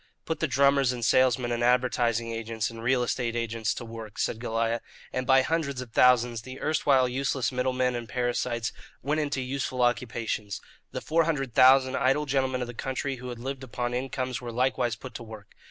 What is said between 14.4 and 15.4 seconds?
were likewise put to